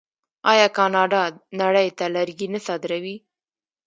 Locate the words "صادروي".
2.67-3.15